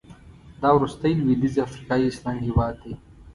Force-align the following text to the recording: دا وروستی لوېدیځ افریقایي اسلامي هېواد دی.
دا 0.61 0.69
وروستی 0.77 1.13
لوېدیځ 1.19 1.55
افریقایي 1.65 2.05
اسلامي 2.09 2.41
هېواد 2.49 2.75
دی. 2.83 2.93